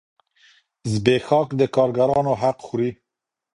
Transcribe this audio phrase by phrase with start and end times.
[0.91, 2.91] زبېښاک د کارګرانو حق خوري.